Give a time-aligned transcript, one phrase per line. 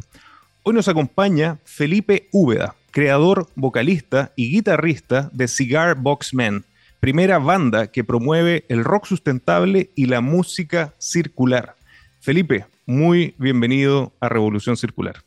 [0.63, 6.63] Hoy nos acompaña Felipe Úbeda, creador, vocalista y guitarrista de Cigar Box Men
[7.03, 11.75] primera banda que promueve el rock sustentable y la música circular.
[12.21, 15.17] Felipe, muy bienvenido a Revolución Circular.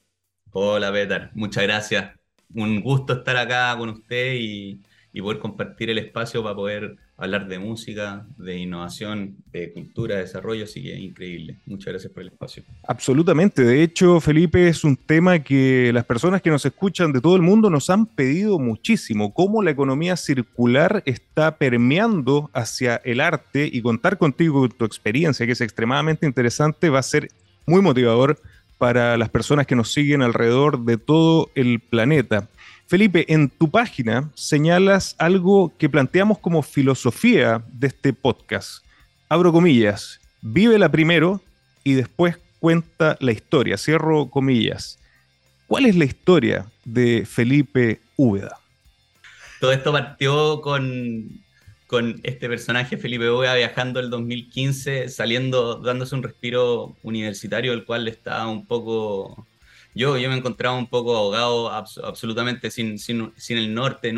[0.52, 2.15] Hola, Peter, muchas gracias.
[2.55, 4.80] Un gusto estar acá con usted y,
[5.12, 10.23] y poder compartir el espacio para poder hablar de música, de innovación, de cultura, de
[10.23, 11.59] desarrollo, así que increíble.
[11.65, 12.62] Muchas gracias por el espacio.
[12.87, 13.62] Absolutamente.
[13.62, 17.43] De hecho, Felipe, es un tema que las personas que nos escuchan de todo el
[17.43, 23.80] mundo nos han pedido muchísimo, cómo la economía circular está permeando hacia el arte y
[23.80, 27.29] contar contigo tu experiencia, que es extremadamente interesante, va a ser
[27.66, 28.38] muy motivador
[28.79, 32.48] para las personas que nos siguen alrededor de todo el planeta.
[32.87, 38.84] Felipe, en tu página señalas algo que planteamos como filosofía de este podcast.
[39.29, 41.40] Abro comillas, vive la primero
[41.82, 43.76] y después cuenta la historia.
[43.76, 45.01] Cierro comillas.
[45.66, 48.57] ¿Cuál es la historia de Felipe Úbeda?
[49.60, 51.40] Todo esto partió con,
[51.88, 58.07] con este personaje, Felipe Úbeda, viajando el 2015, saliendo, dándose un respiro universitario, el cual
[58.07, 59.45] estaba un poco
[59.97, 64.12] yo, yo me encontraba un poco ahogado, absolutamente sin, sin, sin, el norte.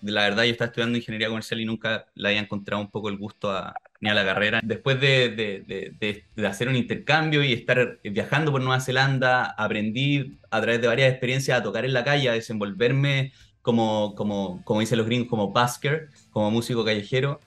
[0.00, 3.18] la verdad, yo estaba estudiando ingeniería comercial y nunca le había encontrado un poco el
[3.18, 4.60] gusto a, ni a la carrera.
[4.64, 10.62] Después de, de, de, hacer un intercambio y estar viajando por Nueva Zelanda, aprendí a
[10.62, 14.96] través de varias experiencias a tocar en la calle, a desenvolverme como, como, como dicen
[14.96, 17.38] los gringos, como busker, como músico callejero.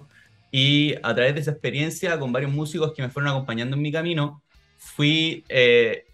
[0.52, 3.92] Y a través de esa experiencia, con varios músicos que me fueron acompañando en mi
[3.92, 4.44] camino,
[4.78, 6.06] fui eh,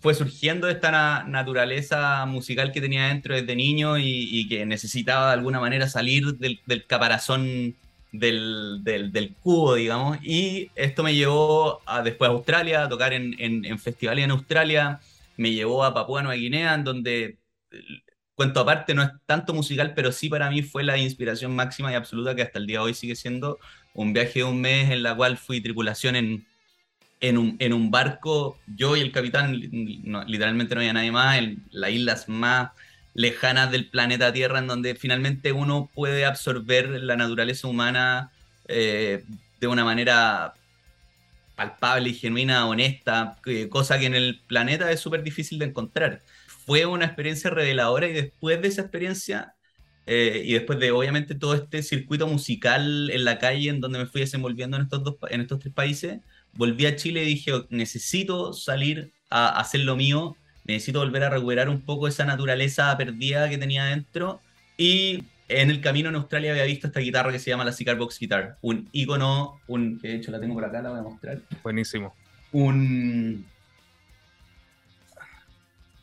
[0.00, 5.60] fue surgiendo esta naturaleza musical que tenía dentro desde niño y, que necesitaba de alguna
[5.60, 7.74] manera salir del, caparazón
[8.12, 10.18] del, cubo, digamos.
[10.22, 15.00] Y esto me llevó después a Australia, a tocar en, en, festivales en Australia,
[15.36, 17.38] me llevó a Papúa Nueva Guinea, en donde,
[18.34, 21.94] cuento aparte, no es tanto musical, pero sí para mí fue la inspiración máxima y
[21.94, 23.58] absoluta que hasta el día de hoy sigue siendo
[23.92, 26.46] un viaje de un mes en la cual fui tripulación en
[27.28, 29.58] en un, en un barco, yo y el capitán,
[30.26, 32.72] literalmente no había nadie más, en las islas más
[33.14, 38.30] lejanas del planeta Tierra, en donde finalmente uno puede absorber la naturaleza humana
[38.68, 39.24] eh,
[39.58, 40.52] de una manera
[41.56, 43.38] palpable y genuina, honesta,
[43.70, 46.20] cosa que en el planeta es súper difícil de encontrar.
[46.66, 49.54] Fue una experiencia reveladora y después de esa experiencia
[50.06, 54.06] eh, y después de obviamente todo este circuito musical en la calle en donde me
[54.06, 56.20] fui desenvolviendo en estos, dos, en estos tres países,
[56.56, 61.68] volví a Chile y dije, necesito salir a hacer lo mío, necesito volver a recuperar
[61.68, 64.40] un poco esa naturaleza perdida que tenía dentro.
[64.76, 67.96] Y en el camino en Australia había visto esta guitarra que se llama la Cigar
[67.96, 71.40] Box Guitar, un icono, un, de hecho la tengo por acá, la voy a mostrar.
[71.62, 72.14] Buenísimo.
[72.52, 73.46] Un,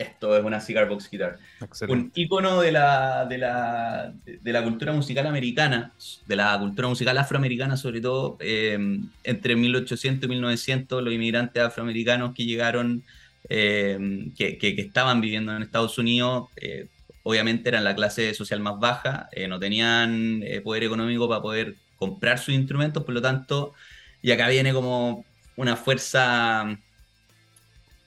[0.01, 1.39] esto es una cigar box guitar.
[1.88, 5.94] Un icono de la, de, la, de la cultura musical americana,
[6.28, 12.34] de la cultura musical afroamericana sobre todo, em, entre 1800 y 1900 los inmigrantes afroamericanos
[12.34, 13.03] que llegaron,
[13.50, 16.88] em, que, que, estaban viviendo en Estados Unidos, eh,
[17.23, 21.75] obviamente eran la clase social más baja, eh, no tenían eh, poder económico para poder
[21.97, 23.73] comprar sus instrumentos, por lo tanto,
[24.22, 25.25] y acá viene como
[25.56, 26.78] una fuerza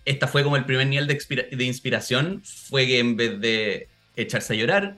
[0.05, 4.57] esta fue como el primer nivel de, inspiración, fue que en vez de echarse a
[4.57, 4.97] llorar,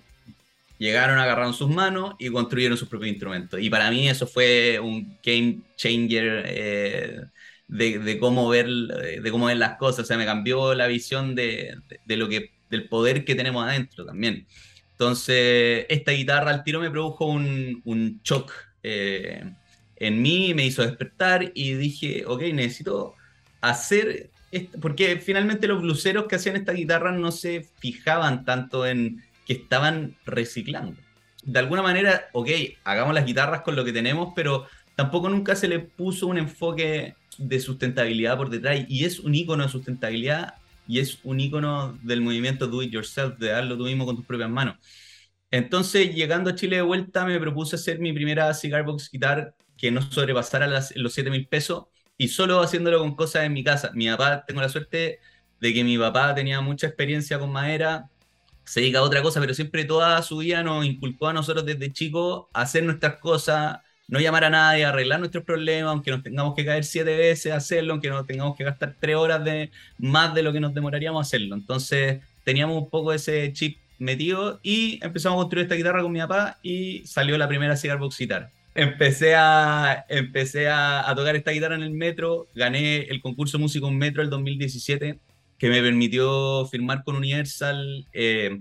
[0.78, 3.60] llegaron, agarraron sus manos y construyeron sus propios instrumentos.
[3.60, 7.20] Y para mí eso fue un game changer eh,
[7.68, 10.04] de, cómo ver, de cómo ver las cosas.
[10.04, 14.46] O sea, me cambió la visión de, lo que, del poder que tenemos adentro también.
[14.92, 18.52] Entonces, esta guitarra al tiro me produjo un, un shock
[18.82, 19.42] eh,
[19.96, 23.14] en mí, me hizo despertar y dije, ok, necesito
[23.60, 24.30] hacer
[24.80, 30.16] porque finalmente los bluseros que hacían esta guitarra no se fijaban tanto en que estaban
[30.24, 31.00] reciclando.
[31.44, 32.48] De alguna manera, ok,
[32.84, 34.66] hagamos las guitarras con lo que tenemos, pero
[34.96, 39.62] tampoco nunca se le puso un enfoque de sustentabilidad por detrás y es un icono
[39.64, 40.54] de sustentabilidad
[40.88, 44.26] y es un icono del movimiento do it yourself, de darlo tú mismo con tus
[44.26, 44.76] propias manos.
[45.50, 49.90] Entonces, llegando a Chile de vuelta, me propuse hacer mi primera cigar box guitar que
[49.90, 50.66] no sobrepasara
[50.96, 51.84] los 7 mil pesos
[52.18, 53.90] y solo haciéndolo con cosas en mi casa.
[53.94, 55.20] Mi papá, tengo la suerte
[55.60, 58.10] de que mi papá tenía mucha experiencia con madera,
[58.64, 61.92] se dedica a otra cosa, pero siempre toda su vida nos inculcó a nosotros desde
[61.92, 63.78] chicos a hacer nuestras cosas
[64.08, 67.92] no llamar a nadie, arreglar nuestros problemas, aunque nos tengamos que caer siete veces hacerlo,
[67.92, 71.56] aunque nos tengamos que gastar tres horas de más de lo que nos demoraríamos hacerlo.
[71.56, 76.20] Entonces teníamos un poco ese chip metido y empezamos a construir esta guitarra con mi
[76.20, 78.55] papá y salió la primera Cigar Box Guitar.
[78.76, 83.96] Empecé, a, empecé a, tocar esta guitarra en el metro, gané el concurso Músico en
[83.96, 85.18] Metro el 2017,
[85.56, 88.60] que me permitió firmar con Universal eh,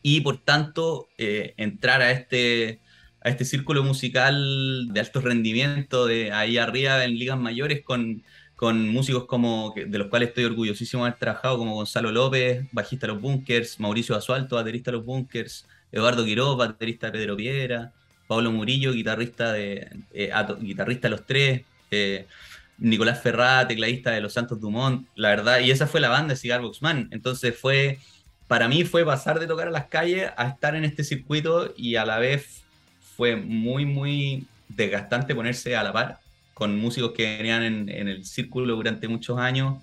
[0.00, 2.82] y por tanto eh, entrar a este,
[3.20, 8.22] a este círculo musical de alto rendimiento, de ahí arriba en ligas mayores con,
[8.54, 13.08] con músicos como de los cuales estoy orgullosísimo de haber trabajado, como Gonzalo López, bajista
[13.08, 17.92] de los Bunkers, Mauricio Asualto, baterista de los Bunkers, Eduardo Quiroz, baterista de Pedro Piedra,
[18.34, 22.26] Pablo Murillo, guitarrista de, eh, guitarrista Los Tres, eh,
[22.78, 26.40] Nicolás Ferrá, tecladista de Los Santos Dumont, la verdad, y esa fue la banda de
[26.40, 27.08] Cigar Boxman.
[27.10, 27.98] Entonces fue,
[28.48, 31.96] para mí fue pasar de tocar a las calles a estar en este circuito y
[31.96, 32.62] a la vez
[33.16, 36.18] fue muy, muy desgastante ponerse a la par
[36.54, 39.82] con músicos que venían en, el círculo durante muchos años.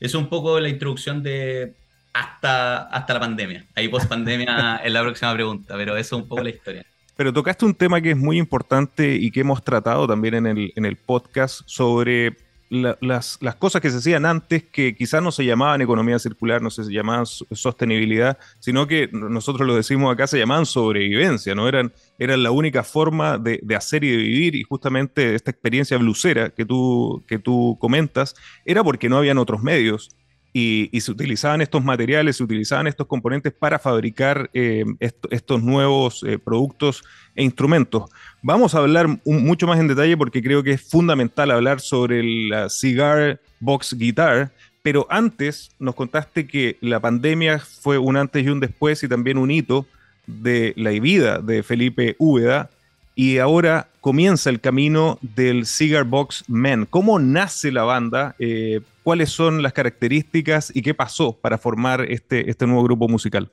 [0.00, 1.74] Es un poco la introducción de
[2.14, 3.66] hasta, hasta la pandemia.
[3.74, 6.84] Ahí post pandemia es la próxima pregunta, pero eso es un poco la historia.
[7.16, 10.72] Pero tocaste un tema que es muy importante y que hemos tratado también en el,
[10.74, 12.36] en el podcast sobre
[12.70, 16.70] las, las, cosas que se hacían antes que quizás no se llamaban economía circular, no
[16.70, 21.68] se llamaban sostenibilidad, sino que nosotros lo decimos acá, se llamaban sobrevivencia, ¿no?
[21.68, 25.98] Eran, eran la única forma de, de, hacer y de vivir y justamente esta experiencia
[25.98, 28.34] blusera que tú, que tú comentas
[28.64, 30.10] era porque no habían otros medios
[30.56, 36.38] y, se utilizaban estos materiales, se utilizaban estos componentes para fabricar eh, estos nuevos eh,
[36.38, 37.02] productos
[37.34, 38.08] e instrumentos.
[38.40, 42.68] Vamos a hablar mucho más en detalle porque creo que es fundamental hablar sobre la
[42.68, 48.60] Cigar Box Guitar, pero antes nos contaste que la pandemia fue un antes y un
[48.60, 49.86] después y también un hito
[50.28, 52.70] de la vida de Felipe Úbeda
[53.16, 56.86] y ahora comienza el camino del Cigar Box Men.
[56.88, 58.36] ¿Cómo nace la banda?
[58.38, 63.52] Eh, ¿Cuáles son las características y qué pasó para formar este, este nuevo grupo musical?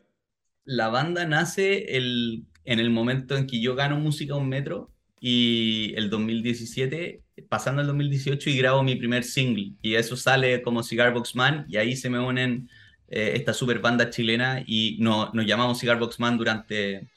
[0.63, 5.93] La banda nace el, en el momento en que yo gano música un metro y
[5.97, 9.73] el 2017, pasando al 2018 y grabo mi primer single.
[9.81, 12.69] Y eso sale como Cigar Box Man y ahí se me unen
[13.09, 17.09] eh, esta super banda chilena y no, nos llamamos Cigar Box Man durante,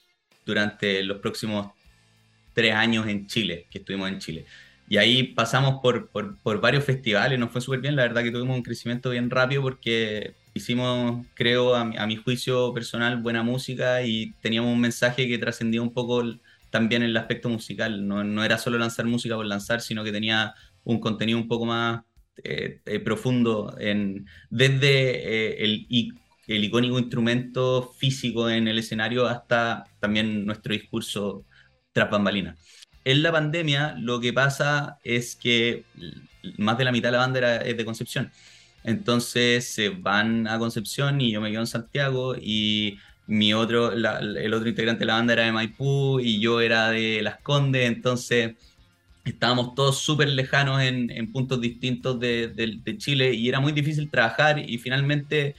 [0.44, 1.69] durante los próximos
[2.52, 4.44] tres años en Chile, que estuvimos en Chile.
[4.88, 8.56] Y ahí pasamos por, por, varios festivales, nos fue súper bien, la verdad que tuvimos
[8.56, 14.72] un crecimiento bien rápido porque hicimos, creo, a mi, juicio personal, buena música y teníamos
[14.72, 16.22] un mensaje que trascendía un poco
[16.70, 18.06] también el aspecto musical.
[18.06, 20.54] No, no, era solo lanzar música por lanzar, sino que tenía
[20.84, 22.02] un contenido un poco más
[22.42, 25.86] eh, eh, profundo en, desde eh, el,
[26.46, 31.44] el icónico instrumento físico en el escenario hasta también nuestro discurso
[31.92, 32.58] tras bambalinas.
[33.05, 35.85] En la pandemia lo que pasa es que
[36.59, 38.31] más de la mitad de la banda es de Concepción.
[38.83, 44.55] Entonces se van a Concepción y yo me quedo en Santiago y mi otro, el
[44.55, 48.55] otro integrante de la banda era de Maipú y yo era de Las Condes, entonces
[49.25, 54.59] estábamos todos súper lejanos en, puntos distintos de, de, Chile y era muy difícil trabajar
[54.59, 55.55] y finalmente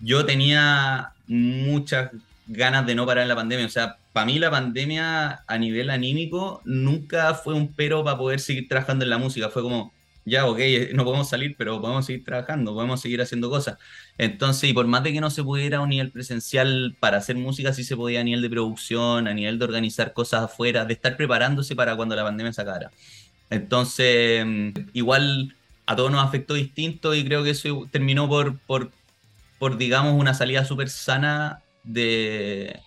[0.00, 2.10] yo tenía muchas
[2.46, 5.90] ganas de no parar en la pandemia, o sea, para mí la pandemia a nivel
[5.90, 9.48] anímico nunca fue un pero para poder seguir trabajando en la música.
[9.48, 9.94] Fue como,
[10.24, 10.58] ya, ok,
[10.92, 13.78] no podemos salir, pero podemos seguir trabajando, podemos seguir haciendo cosas.
[14.18, 17.72] Entonces, y por más de que no se pudiera a nivel presencial para hacer música,
[17.72, 21.16] sí se podía a nivel de producción, a nivel de organizar cosas afuera, de estar
[21.16, 22.90] preparándose para cuando la pandemia se acabara.
[23.50, 24.44] Entonces,
[24.94, 25.54] igual
[25.86, 28.90] a todos nos afectó distinto y creo que eso terminó por, por,
[29.60, 32.80] por digamos, una salida súper sana de,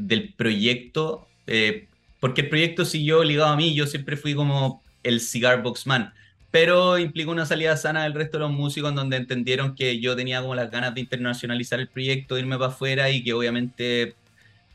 [0.00, 1.86] del proyecto, eh,
[2.20, 6.12] porque el proyecto siguió ligado a mí, yo siempre fui como el cigar boxman,
[6.50, 10.16] pero implicó una salida sana del resto de los músicos en donde entendieron que yo
[10.16, 14.14] tenía como las ganas de internacionalizar el proyecto, de irme para afuera y que obviamente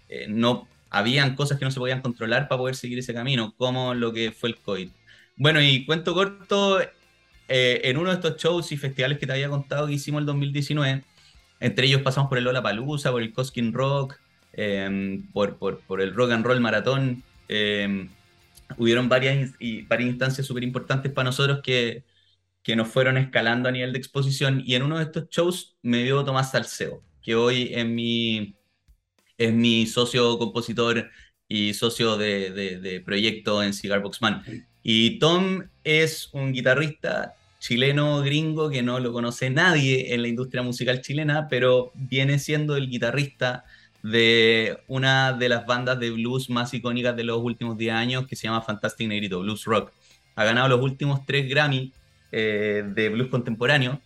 [0.09, 3.93] eh, no habían cosas que no se podían controlar para poder seguir ese camino, como
[3.93, 4.89] lo que fue el COVID.
[5.35, 6.79] Bueno, y cuento corto,
[7.47, 10.25] eh, en uno de estos shows y festivales que te había contado que hicimos el
[10.25, 11.03] 2019,
[11.59, 14.17] entre ellos pasamos por el Lola Palusa, por el Coskin Rock,
[14.57, 17.23] Em, por, por, por, el rock and roll maratón.
[17.49, 18.07] Eh,
[18.77, 22.03] hubieron varias, y, varias instancias súper importantes para nosotros que,
[22.63, 26.03] que nos fueron escalando a nivel de exposición y en uno de estos shows me
[26.03, 28.55] vio Tomás Salceo, que hoy es mi,
[29.37, 31.09] es mi socio compositor
[31.49, 34.41] y socio de, de, de proyecto en Cigar Box Man.
[34.83, 40.63] Y Tom es un guitarrista chileno gringo que no lo conoce nadie en la industria
[40.63, 43.65] musical chilena, pero viene siendo el guitarrista
[44.05, 48.35] de una de las bandas de blues más icónicas de los últimos 10 años que
[48.35, 49.91] se llama Fantastic Negrito, Blues Rock.
[50.35, 51.91] Ha ganado los últimos tres Grammy
[52.31, 53.99] eh, de blues contemporáneo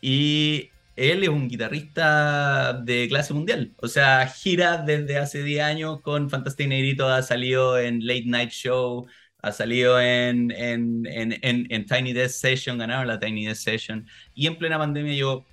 [0.00, 3.74] y él es un guitarrista de clase mundial.
[3.82, 8.50] O sea, gira desde hace 10 años con Fantastic Negrito, ha salido en Late Night
[8.50, 9.06] Show,
[9.42, 14.06] ha salido en, en, en, en Tiny Desk Session, ganaron la Tiny Desk Session.
[14.34, 15.44] Y en plena pandemia yo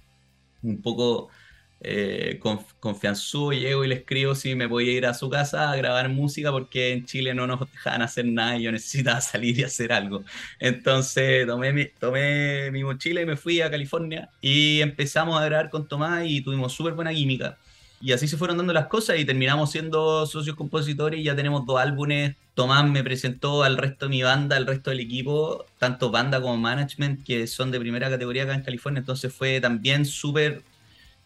[0.62, 1.30] un poco
[1.84, 2.40] eh,
[2.80, 6.52] confianzudo llego y le escribo si me podía ir a su casa a grabar música
[6.52, 10.24] porque en Chile no nos dejaban hacer nada y yo necesitaba salir y hacer algo.
[10.60, 15.70] Entonces tomé mi, tomé mi mochila y me fui a California y empezamos a grabar
[15.72, 17.58] con Tomás y tuvimos súper buena química.
[18.00, 21.66] Y así se fueron dando las cosas y terminamos siendo socios compositores y ya tenemos
[21.68, 22.36] dos álbumes.
[22.56, 26.58] Tomás me presentó al resto de mi banda, al resto del equipo, tanto banda como
[26.58, 29.00] management, que son de primera categoría acá en California.
[29.00, 30.64] Entonces fue también súper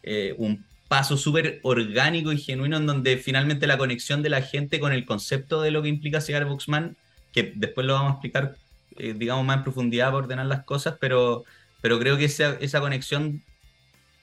[0.05, 4.79] eh, un paso súper orgánico y genuino en donde finalmente la conexión de la gente
[4.79, 6.95] con el concepto de lo que implica Cigar Boxman,
[7.33, 8.55] que después lo vamos a explicar,
[8.97, 11.43] eh, digamos, más en profundidad para ordenar las cosas, pero,
[11.81, 13.41] pero creo que esa, esa conexión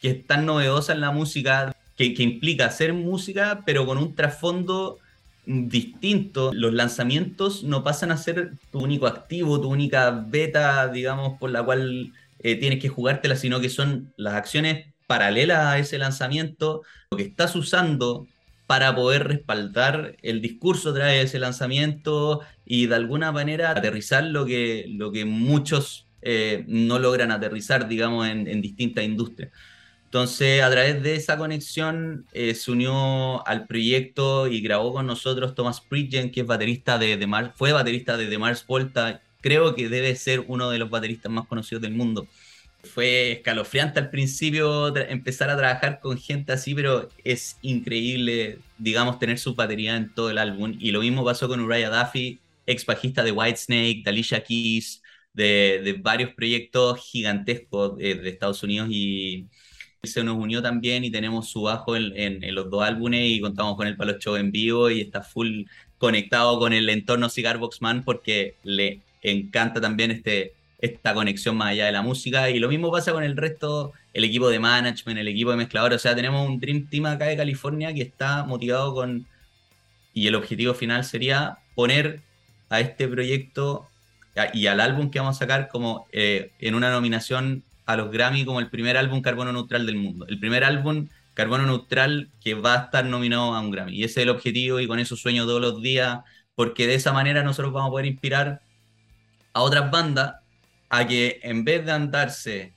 [0.01, 4.15] que es tan novedosa en la música, que, que implica hacer música, pero con un
[4.15, 4.99] trasfondo
[5.45, 6.53] distinto.
[6.55, 11.65] Los lanzamientos no pasan a ser tu único activo, tu única beta, digamos, por la
[11.65, 17.19] cual eh, tienes que jugártela, sino que son las acciones paralela a ese lanzamiento, lo
[17.19, 18.27] que estás usando
[18.67, 24.47] para poder respaldar el discurso través de ese lanzamiento y de alguna manera aterrizar lo
[24.47, 29.53] que, lo que muchos eh, no logran aterrizar, digamos, en, distintas industrias.
[30.07, 35.55] Entonces, a través de esa conexión eh, se unió al proyecto y grabó con nosotros
[35.55, 39.21] Thomas Pridgen, que es baterista de, de fue baterista de The Mars Volta.
[39.43, 42.27] Creo que debe ser uno de los bateristas más conocidos del mundo.
[42.85, 49.39] Fue escalofriante al principio empezar a trabajar con gente así, pero es increíble, digamos, tener
[49.39, 50.77] su batería en todo el álbum.
[50.79, 55.97] Y lo mismo pasó con Uriah Duffy, ex bajista de Whitesnake, de Alicia Keys, de,
[56.01, 59.47] varios proyectos gigantescos de, Estados Unidos y
[60.03, 63.87] se nos unió también y tenemos su bajo en, los dos álbumes y contamos con
[63.87, 65.65] el Palo Show en vivo y está full
[65.99, 71.87] conectado con el entorno Cigar Boxman porque le encanta también este esta conexión más allá
[71.87, 72.51] de la música.
[72.51, 75.95] Y lo mismo pasa con el resto, el equipo de management, el equipo de mezclador.
[75.95, 79.27] O sea, tenemos un Dream Team acá de California que está motivado con.
[80.13, 82.21] Y el objetivo final sería poner
[82.69, 83.89] a este proyecto
[84.53, 88.45] y al álbum que vamos a sacar como eh, en una nominación a los Grammy
[88.45, 90.27] como el primer álbum carbono neutral del mundo.
[90.29, 93.93] El primer álbum carbono neutral que va a estar nominado a un Grammy.
[93.93, 96.21] Y ese es el objetivo y con eso sueño todos los días,
[96.55, 98.63] porque de esa manera nosotros vamos a poder inspirar
[99.55, 100.42] a otras bandas
[100.93, 102.73] a que en vez de andarse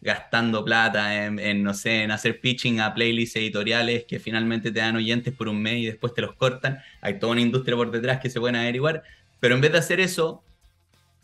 [0.00, 4.96] gastando plata en, no sé, en hacer pitching a playlists editoriales que finalmente te dan
[4.96, 8.20] oyentes por un mes y después te los cortan, hay toda una industria por detrás
[8.20, 9.02] que se pueden averiguar,
[9.38, 10.42] pero en vez de hacer eso,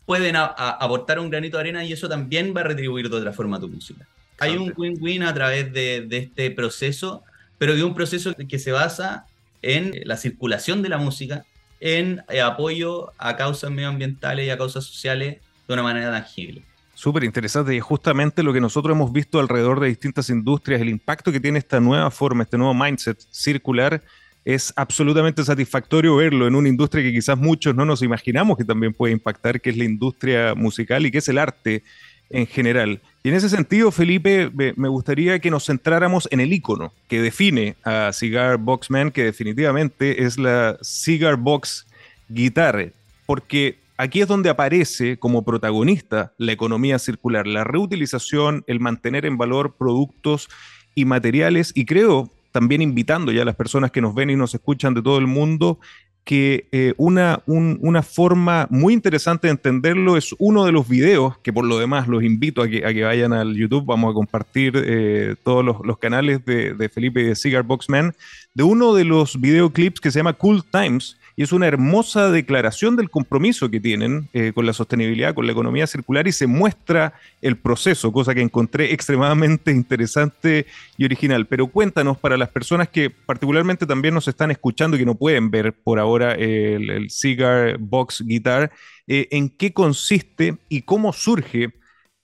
[0.05, 3.57] pueden aportar un granito de arena y eso también va a retribuir de otra forma
[3.57, 4.05] a tu música.
[4.37, 7.23] Hay un win-win a través de, de, este proceso,
[7.57, 9.25] pero de un proceso que se basa
[9.63, 11.43] en la circulación de la música,
[11.79, 15.37] en apoyo a causas medioambientales y a causas sociales
[15.67, 16.61] de una manera tangible.
[16.93, 21.31] Súper interesante y justamente lo que nosotros hemos visto alrededor de distintas industrias, el impacto
[21.31, 24.01] que tiene esta nueva forma, este nuevo mindset circular,
[24.45, 28.93] es absolutamente satisfactorio verlo en una industria que quizás muchos no nos imaginamos que también
[28.93, 31.83] puede impactar, que es la industria musical y que es el arte
[32.29, 33.01] en general.
[33.23, 37.75] Y en ese sentido, Felipe, me gustaría que nos centráramos en el icono que define
[37.83, 41.87] a Cigar Boxman, que definitivamente es la Cigar Box
[42.29, 42.91] Guitar,
[43.25, 49.37] porque aquí es donde aparece como protagonista la economía circular, la reutilización, el mantener en
[49.37, 50.49] valor productos
[50.95, 54.53] y materiales y creo también invitando ya a las personas que nos ven y nos
[54.53, 55.79] escuchan de todo el mundo
[56.25, 61.53] que eh, una, una, forma muy interesante de entenderlo es uno de los videos, que
[61.53, 64.73] por lo demás los invito a que, a que vayan al YouTube, vamos a compartir
[64.75, 68.15] eh, todos los, canales de, de, Felipe y de Cigar Boxman,
[68.55, 72.95] de uno de los videoclips que se llama Cool Times, y es una hermosa declaración
[72.95, 77.13] del compromiso que tienen eh, con la sostenibilidad, con la economía circular y se muestra
[77.41, 80.65] el proceso, cosa que encontré extremadamente interesante
[80.97, 81.45] y original.
[81.45, 85.51] Pero cuéntanos para las personas que particularmente también nos están escuchando y que no pueden
[85.51, 88.71] ver por ahora el, Cigar Box Guitar,
[89.07, 91.73] eh, en qué consiste y cómo surge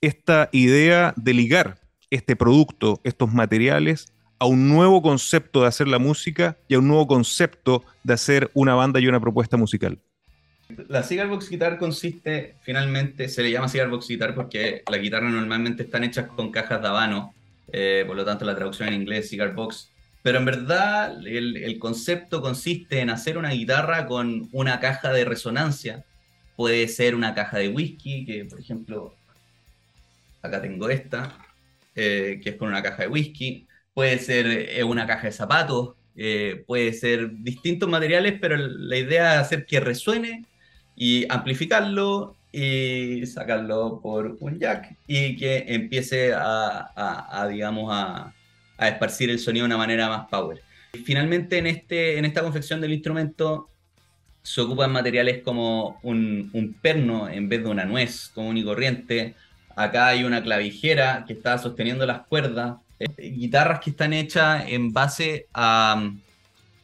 [0.00, 1.78] esta idea de ligar
[2.10, 4.11] este producto, estos materiales
[4.42, 8.50] a un nuevo concepto de hacer la música y a un nuevo concepto de hacer
[8.54, 10.00] una banda y una propuesta musical.
[10.88, 15.32] La Cigar Box Guitar consiste, finalmente, se le llama Cigar Box Guitar porque las guitarras
[15.32, 17.32] normalmente están hechas con cajas de habano,
[17.72, 22.40] eh, por lo tanto la traducción en inglés Cigar Box pero en verdad el, concepto
[22.40, 26.04] consiste en hacer una guitarra con una caja de resonancia.
[26.54, 29.16] Puede ser una caja de whisky, que por ejemplo,
[30.40, 31.36] acá tengo esta,
[31.96, 33.66] eh, que es con una caja de whisky.
[33.94, 39.34] Puede ser eh, una caja de zapatos, eh, puede ser distintos materiales, pero la idea
[39.34, 40.44] es hacer que resuene
[40.96, 48.34] y amplificarlo y sacarlo por un jack y que empiece a digamos, a,
[48.82, 50.60] a esparcir el sonido de una manera más power.
[51.04, 53.68] Finalmente, en, este, en esta confección del instrumento
[54.42, 59.34] se ocupan materiales como un, perno en vez de una nuez común y corriente.
[59.74, 62.76] Acá hay una clavijera que está sosteniendo las cuerdas.
[63.16, 66.20] Eh, guitarras que están hechas en base a um,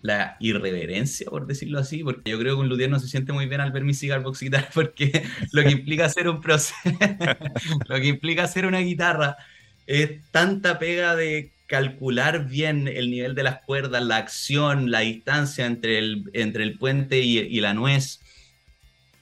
[0.02, 3.46] la irreverencia, por decirlo así, porque yo creo que un luthier no se siente muy
[3.46, 4.44] bien al ver mi cigar box
[4.74, 6.74] porque lo que implica hacer un proceso,
[7.88, 9.36] lo que implica hacer una guitarra
[9.86, 15.66] es tanta pega de calcular bien el nivel de las cuerdas, la acción, la distancia
[15.66, 18.20] entre el, entre el puente y, la nuez,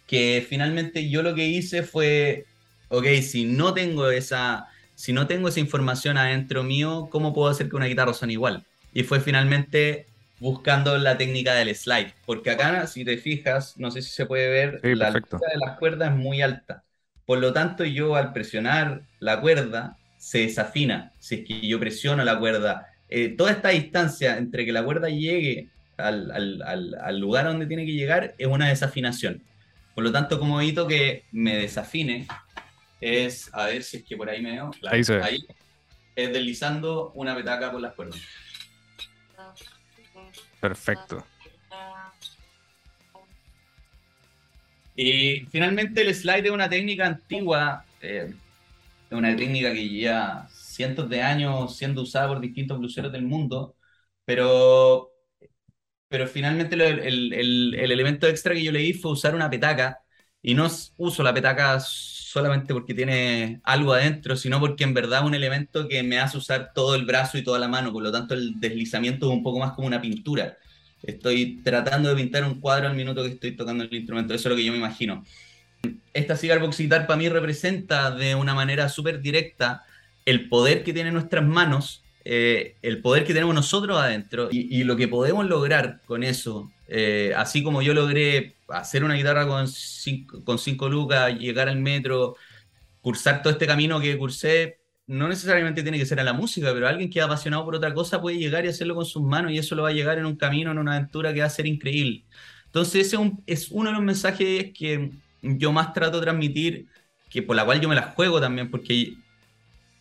[0.07, 2.47] que finalmente yo lo que hice fue,
[2.89, 7.69] ok, si no tengo esa, si no tengo esa información adentro mío, ¿cómo puedo hacer
[7.69, 8.65] que una guitarra suene igual?
[8.93, 10.07] Y fue finalmente
[10.41, 14.49] buscando la técnica del slide, porque acá, si te fijas, no sé si se puede
[14.49, 16.83] ver, la altura de las cuerdas es muy alta.
[17.25, 22.25] Por lo tanto, yo al presionar la cuerda, se desafina si es que yo presiono
[22.25, 22.89] la cuerda.
[23.09, 28.35] Eh, toda esta distancia entre que la cuerda llegue al, lugar donde tiene que llegar
[28.39, 29.43] es una desafinación.
[29.95, 32.27] Por lo tanto, como evito que me desafine,
[33.01, 34.71] es, a ver si es que por ahí me veo.
[34.91, 35.23] ahí se ve.
[35.23, 35.47] Ahí,
[36.15, 38.21] es deslizando una petaca por las cuerdas.
[40.61, 41.25] Perfecto.
[44.97, 47.85] Y finalmente el slide es una técnica antigua.
[48.01, 48.33] Eh,
[49.11, 53.77] es una técnica que lleva cientos de años siendo usada por distintos bluseros del mundo,
[54.25, 55.13] pero,
[56.09, 60.01] pero finalmente el, el, elemento extra que yo le di fue usar una petaca,
[60.43, 61.79] y no uso la petaca
[62.37, 66.37] solamente porque tiene algo adentro, sino porque en verdad es un elemento que me hace
[66.37, 69.43] usar todo el brazo y toda la mano, por lo tanto el deslizamiento es un
[69.43, 70.59] poco más como una pintura.
[71.03, 74.51] Estoy tratando de pintar un cuadro al minuto que estoy tocando el instrumento, eso es
[74.51, 75.25] lo que yo me imagino
[76.13, 79.85] esta cigar box guitar para mí representa de una manera súper directa
[80.25, 84.97] el poder que tienen nuestras manos, eh, el poder que tenemos nosotros adentro y, lo
[84.97, 86.71] que podemos lograr con eso.
[86.89, 91.81] Eh, así como yo logré hacer una guitarra con cinco, con cinco lucas, llegar al
[91.81, 92.37] metro,
[93.01, 96.89] cursar todo este camino que cursé, no necesariamente tiene que ser a la música, pero
[96.89, 99.59] alguien que es apasionado por otra cosa puede llegar y hacerlo con sus manos y
[99.59, 101.67] eso lo va a llegar en un camino, en una aventura que va a ser
[101.67, 102.25] increíble.
[102.67, 105.11] Entonces ese es uno de los mensajes que
[105.43, 106.87] yo más trato de transmitir,
[107.31, 109.15] que por la cual yo me la juego también, porque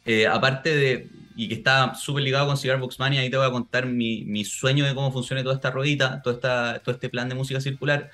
[0.05, 3.45] eh, aparte de, y que está súper ligado con Cigar Box Mania, ahí te voy
[3.45, 7.09] a contar mi, mi, sueño de cómo funciona toda esta ruedita, todo, esta, todo este
[7.09, 8.09] plan de música circular.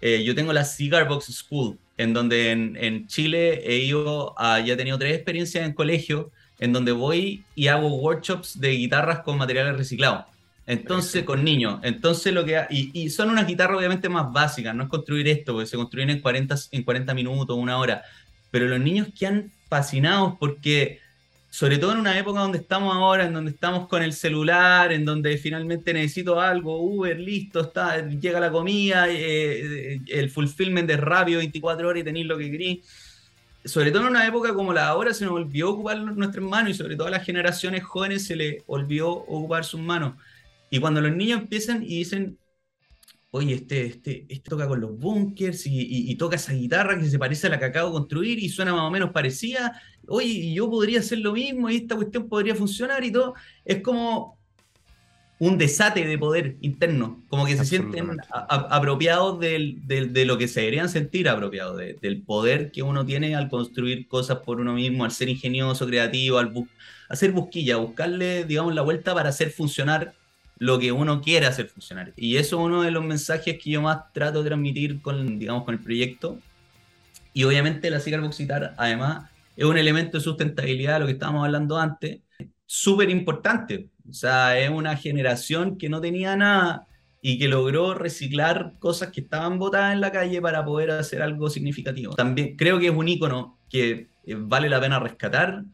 [0.00, 4.60] Eh, yo tengo la Cigar Box School, en donde en, en Chile he ido a,
[4.60, 9.20] ya he tenido tres experiencias en colegio, en donde voy y hago workshops de guitarras
[9.20, 10.26] con materiales reciclados.
[10.66, 11.80] Entonces, con niños.
[11.82, 12.64] Entonces, lo que.
[12.70, 16.10] Y, y, son unas guitarras obviamente más básicas, no es construir esto, porque se construyen
[16.10, 18.02] en 40, en 40 minutos, una hora.
[18.50, 21.00] Pero los niños quedan fascinados porque,
[21.52, 25.04] sobre todo en una época donde estamos ahora, en donde estamos con el celular, en
[25.04, 31.38] donde finalmente necesito algo, Uber, listo, está, llega la comida, eh, el fulfillment de rápido
[31.38, 32.80] 24 horas y tenéis lo que queréis
[33.64, 36.74] sobre todo en una época como la ahora, se nos olvidó ocupar nuestras manos y
[36.74, 40.14] sobre todo a las generaciones jóvenes se les olvidó ocupar sus manos.
[40.70, 42.38] Y cuando los niños empiezan y dicen,
[43.34, 47.46] oye, este, este, este toca con los bunkers y, toca esa guitarra que se parece
[47.46, 51.00] a la que acabo de construir y suena más o menos parecida, oye, yo podría
[51.00, 54.38] hacer lo mismo y esta cuestión podría funcionar y todo, es como
[55.38, 60.90] un desate de poder interno, como que se sienten apropiados de lo que se deberían
[60.90, 65.30] sentir apropiados, del poder que uno tiene al construir cosas por uno mismo, al ser
[65.30, 66.52] ingenioso, creativo, al
[67.08, 70.14] hacer busquilla, buscarle, digamos, la vuelta para hacer funcionar
[70.62, 72.12] lo que uno quiere hacer funcionar.
[72.14, 75.64] Y eso es uno de los mensajes que yo más trato de transmitir con, digamos,
[75.64, 76.38] con el proyecto.
[77.32, 81.78] Y obviamente la Cigar Boxitar, además, es un elemento de sustentabilidad, lo que estábamos hablando
[81.78, 82.20] antes,
[82.64, 83.88] súper importante.
[84.08, 86.86] O sea, es una generación que no tenía nada
[87.20, 91.50] y que logró reciclar cosas que estaban botadas en la calle para poder hacer algo
[91.50, 92.14] significativo.
[92.14, 95.64] También creo que es un icono que eh, vale la pena rescatar,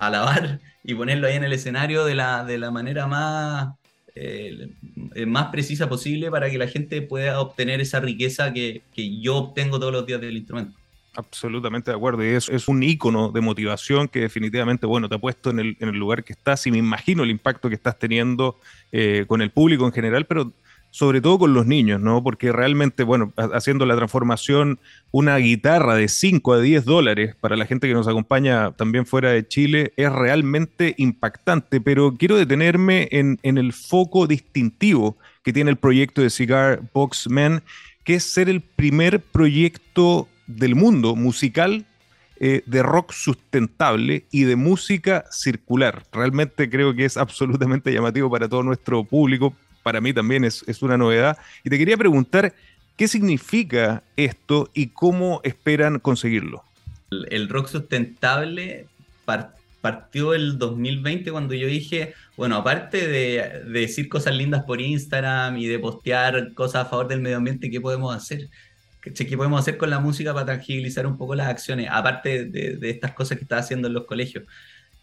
[0.00, 3.74] alabar y ponerlo ahí en el escenario de la, de la manera más
[4.14, 4.68] eh,
[5.26, 9.78] más precisa posible para que la gente pueda obtener esa riqueza que, que, yo obtengo
[9.80, 10.76] todos los días del instrumento.
[11.16, 12.24] Absolutamente de acuerdo.
[12.24, 15.88] Y es, un ícono de motivación que definitivamente, bueno, te ha puesto en el, en
[15.88, 18.58] el lugar que estás y me imagino el impacto que estás teniendo
[18.90, 20.52] eh, con el público en general, pero
[20.94, 22.22] sobre todo con los niños, ¿no?
[22.22, 24.78] Porque realmente, bueno, haciendo la transformación,
[25.10, 29.30] una guitarra de 5 a 10 dólares para la gente que nos acompaña también fuera
[29.30, 35.72] de Chile es realmente impactante, pero quiero detenerme en, en el foco distintivo que tiene
[35.72, 37.64] el proyecto de Cigar Box Man,
[38.04, 41.84] que es ser el primer proyecto del mundo musical
[42.38, 46.04] eh, de rock sustentable y de música circular.
[46.12, 49.54] Realmente creo que es absolutamente llamativo para todo nuestro público.
[49.84, 51.36] Para mí también es, una novedad.
[51.62, 52.54] Y te quería preguntar,
[52.96, 56.64] ¿qué significa esto y cómo esperan conseguirlo?
[57.30, 58.86] El, rock sustentable
[59.80, 65.58] partió el 2020 cuando yo dije, bueno, aparte de, de, decir cosas lindas por Instagram
[65.58, 68.48] y de postear cosas a favor del medio ambiente, ¿qué podemos hacer?
[69.02, 71.88] ¿Qué podemos hacer con la música para tangibilizar un poco las acciones?
[71.90, 74.44] Aparte de, de estas cosas que está haciendo en los colegios.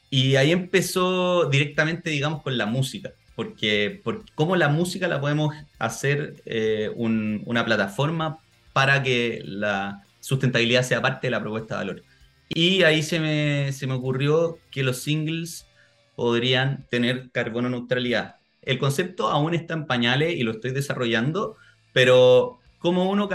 [0.09, 5.55] Y ahí empezó directamente, digamos, con la música, porque, por cómo la música la podemos
[5.79, 8.39] hacer eh, una plataforma
[8.73, 12.03] para que la sustentabilidad sea parte de la propuesta de valor.
[12.49, 15.67] Y ahí se me, se me ocurrió que los singles
[16.15, 18.35] podrían tener carbono neutralidad.
[18.61, 21.55] El concepto aún está en pañales y lo estoy desarrollando,
[21.93, 23.29] pero ¿cómo uno,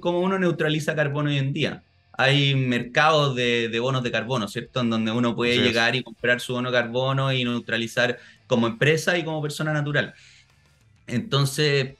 [0.00, 1.82] cómo uno neutraliza carbono hoy en día?
[2.18, 4.80] Hay mercados de, de, bonos de carbono, ¿cierto?
[4.80, 9.16] En donde uno puede llegar y comprar su bono de carbono y neutralizar como empresa
[9.18, 10.14] y como persona natural.
[11.06, 11.94] Entonces,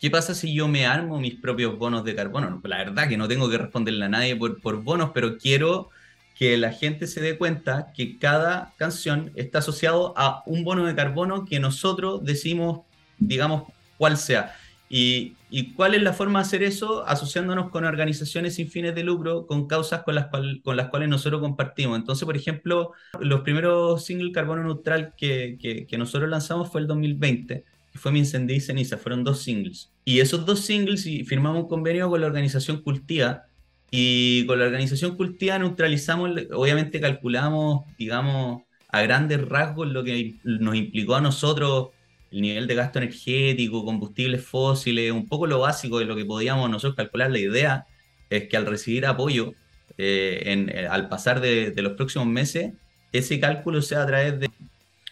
[0.00, 2.60] ¿qué pasa si yo me armo mis propios bonos de carbono?
[2.64, 5.90] La verdad que no tengo que responderle a nadie por, bonos, pero quiero
[6.36, 10.94] que la gente se dé cuenta que cada canción está asociado a un bono de
[10.94, 12.80] carbono que nosotros decimos,
[13.18, 13.64] digamos,
[13.98, 14.56] cuál sea.
[14.88, 17.06] Y, y, cuál es la forma de hacer eso?
[17.06, 20.28] Asociándonos con organizaciones sin fines de lucro, con causas con las,
[20.62, 21.98] con las cuales nosotros compartimos.
[21.98, 26.86] Entonces, por ejemplo, los primeros single carbono neutral que, que, que nosotros lanzamos fue el
[26.86, 29.90] 2020, que fue Mi Incendio y Ceniza, fueron dos singles.
[30.04, 33.44] Y esos dos singles, y firmamos un convenio con la organización Cultiva,
[33.90, 40.74] y con la organización Cultiva neutralizamos, obviamente calculamos, digamos, a grandes rasgos lo que nos
[40.74, 41.88] implicó a nosotros
[42.30, 46.70] el nivel de gasto energético, combustibles fósiles, un poco lo básico de lo que podíamos
[46.70, 47.30] nosotros calcular.
[47.30, 47.86] La idea
[48.28, 49.54] es que al recibir apoyo,
[49.98, 52.72] eh, en, eh, al pasar de, los próximos meses,
[53.12, 54.50] ese cálculo sea a través de,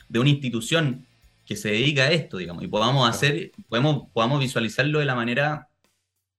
[0.08, 1.06] de, una institución
[1.44, 5.68] que se dedica a esto, digamos, y podamos hacer, podemos, podamos visualizarlo de la manera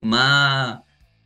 [0.00, 0.80] más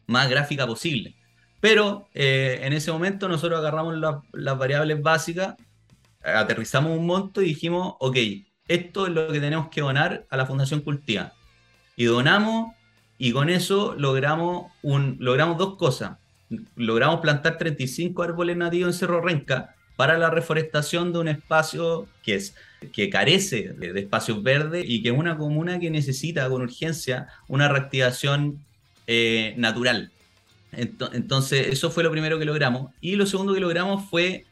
[0.07, 1.14] más gráfica posible.
[1.61, 3.97] Pero eh, en ese momento nosotros agarramos
[4.33, 5.57] las variables básicas,
[6.23, 8.17] aterrizamos un monto y dijimos, ok,
[8.68, 11.33] esto es lo que tenemos que donar a la Fundación Cultiva.
[11.96, 12.74] Y donamos
[13.18, 16.18] y con eso logramos, un, logramos dos cosas.
[16.77, 22.35] Logramos plantar 35 árboles nativos en Cerro Renca para la reforestación de un espacio que,
[22.35, 22.55] es,
[22.92, 27.68] que carece de, espacios verdes y que es una comuna que necesita con urgencia una
[27.68, 28.64] reactivación
[29.07, 30.11] eh, natural.
[30.72, 32.90] Entonces, eso fue lo primero que logramos.
[33.00, 34.44] Y lo segundo que logramos fue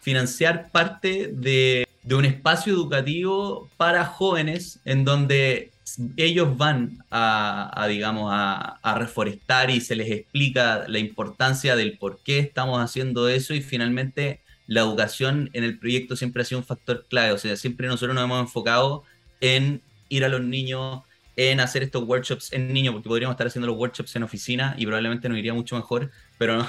[0.00, 5.70] financiar parte de, un espacio educativo para jóvenes en donde
[6.16, 12.18] ellos van a, digamos, a, a, reforestar y se les explica la importancia del por
[12.18, 16.64] qué estamos haciendo eso y finalmente la educación en el proyecto siempre ha sido un
[16.64, 19.04] factor clave, o sea, siempre nosotros nos hemos enfocado
[19.40, 21.02] en ir a los niños,
[21.36, 24.86] en hacer estos workshops en niños, porque podríamos estar haciendo los workshops en oficina y
[24.86, 26.66] probablemente nos iría mucho mejor, pero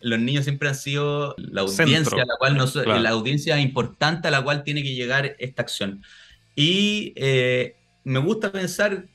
[0.00, 4.64] los niños siempre han sido la audiencia, la, cual la audiencia importante a la cual
[4.64, 6.02] tiene que llegar esta acción.
[6.54, 9.06] Y eh, me gusta pensar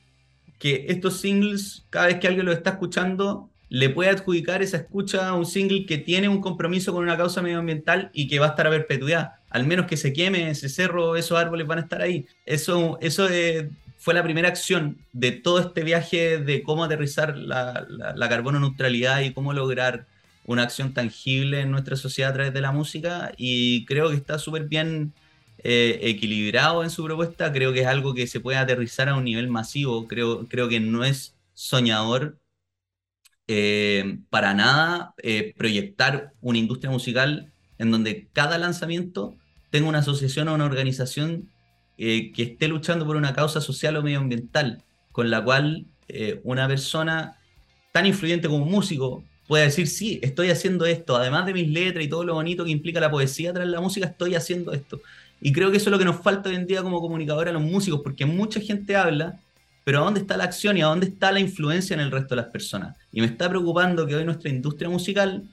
[0.58, 5.28] que estos singles, cada vez que alguien los está escuchando, le puede adjudicar esa escucha
[5.28, 8.48] a un single que tiene un compromiso con una causa medioambiental y que va a
[8.50, 9.32] estar a perpetuidad.
[9.50, 12.26] Al menos que se queme ese cerro, esos árboles van a estar ahí.
[12.46, 13.66] Eso, eso es
[14.04, 17.86] fue la primera acción de todo este viaje de cómo aterrizar la,
[18.28, 20.06] carbono neutralidad y cómo lograr
[20.44, 24.38] una acción tangible en nuestra sociedad a través de la música y creo que está
[24.38, 25.14] súper bien
[25.56, 29.24] eh, equilibrado en su propuesta, creo que es algo que se puede aterrizar a un
[29.24, 32.38] nivel masivo, creo, creo que no es soñador
[33.48, 39.34] eh, para nada eh, proyectar una industria musical en donde cada lanzamiento
[39.70, 41.48] tenga una asociación o una organización
[41.98, 46.66] eh, que esté luchando por una causa social o medioambiental, con la cual eh, una
[46.66, 47.36] persona
[47.92, 52.04] tan influyente como un músico pueda decir, sí, estoy haciendo esto, además de mis letras
[52.04, 55.00] y todo lo bonito que implica la poesía tras la música, estoy haciendo esto.
[55.40, 57.54] Y creo que eso es lo que nos falta hoy en día como comunicadores a
[57.54, 59.38] los músicos, porque mucha gente habla,
[59.84, 62.34] pero ¿a dónde está la acción y a dónde está la influencia en el resto
[62.34, 62.96] de las personas?
[63.12, 65.44] Y me está preocupando que hoy nuestra industria musical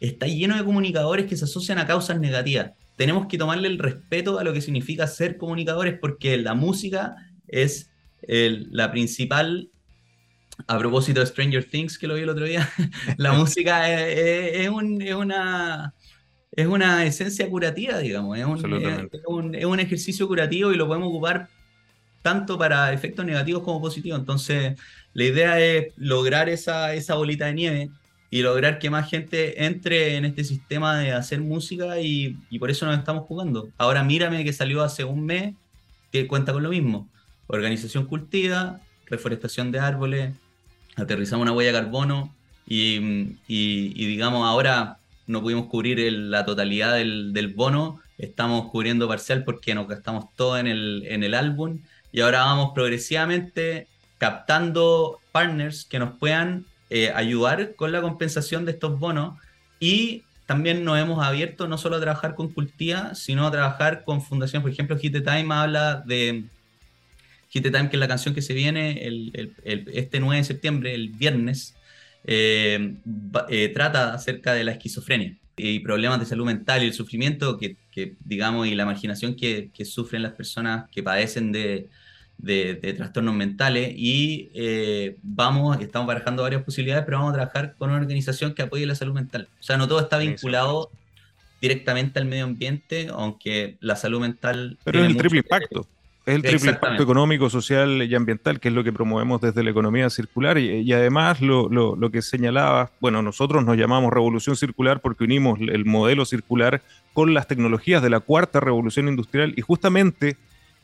[0.00, 2.72] está lleno de comunicadores que se asocian a causas negativas.
[2.96, 7.90] Tenemos que tomarle el respeto a lo que significa ser comunicadores porque la música es
[8.26, 9.70] la principal,
[10.66, 12.68] a propósito de Stranger Things que lo vi el otro día,
[13.18, 15.94] la música es, una,
[16.50, 21.48] es una esencia curativa, digamos, es un, es un ejercicio curativo y lo podemos ocupar
[22.22, 24.18] tanto para efectos negativos como positivos.
[24.18, 24.76] Entonces,
[25.12, 27.90] la idea es lograr esa, esa bolita de nieve
[28.30, 32.86] y lograr que más gente entre en este sistema de hacer música y, por eso
[32.86, 33.68] nos estamos jugando.
[33.78, 35.54] Ahora mírame que salió hace un mes
[36.12, 37.08] que cuenta con lo mismo.
[37.46, 40.34] Organización cultiva, reforestación de árboles,
[40.96, 42.34] aterrizamos una huella de carbono
[42.66, 49.74] y, digamos ahora no pudimos cubrir la totalidad del, del, bono, estamos cubriendo parcial porque
[49.74, 51.80] nos gastamos todo en el, en el álbum
[52.12, 58.72] y ahora vamos progresivamente captando partners que nos puedan eh, ayudar con la compensación de
[58.72, 59.38] estos bonos
[59.80, 64.22] y también nos hemos abierto no solo a trabajar con Cultiva, sino a trabajar con
[64.22, 64.62] fundaciones.
[64.62, 66.44] Por ejemplo, Hit Time habla de
[67.50, 71.08] Hit Time, que es la canción que se viene el, este 9 de septiembre, el
[71.08, 71.74] viernes,
[72.24, 72.94] eh,
[73.48, 77.76] eh, trata acerca de la esquizofrenia y problemas de salud mental y el sufrimiento que,
[78.24, 81.88] digamos, y la marginación que, sufren las personas que padecen de,
[82.42, 87.98] trastornos mentales y eh, vamos, estamos barajando varias posibilidades, pero vamos a trabajar con una
[87.98, 89.48] organización que apoye la salud mental.
[89.58, 90.90] O sea, no todo está vinculado
[91.60, 94.78] directamente al medio ambiente, aunque la salud mental...
[94.84, 95.86] Pero es el triple impacto.
[96.26, 99.70] Es el triple impacto económico, social y ambiental, que es lo que promovemos desde la
[99.70, 100.58] economía circular.
[100.58, 105.84] Y, además lo, lo, que señalaba, bueno, nosotros nos llamamos revolución circular porque unimos el
[105.84, 109.54] modelo circular con las tecnologías de la cuarta revolución industrial.
[109.56, 110.36] Y justamente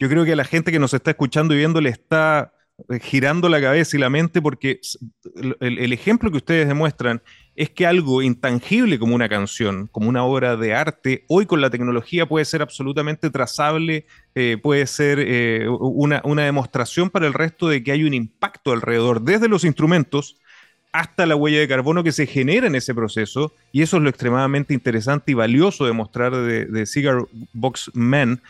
[0.02, 2.52] yo creo que a la gente que nos está escuchando y viendo le está
[2.88, 4.80] eh, girando la cabeza y la mente porque
[5.60, 7.22] el, ejemplo que ustedes demuestran
[7.54, 11.70] es que algo intangible como una canción, como una obra de arte, hoy con la
[11.70, 17.68] tecnología puede ser absolutamente trazable, eh, puede ser eh, una, una, demostración para el resto
[17.68, 20.36] de que hay un impacto alrededor, desde los instrumentos
[20.90, 24.08] hasta la huella de carbono que se genera en ese proceso, y eso es lo
[24.08, 28.42] extremadamente interesante y valioso de mostrar de, de Cigar Box Man.